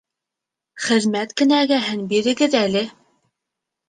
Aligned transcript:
Хеҙмәт 0.85 1.35
кенәгәһен 1.41 2.01
бирегеҙ 2.13 2.57
әле 2.61 2.83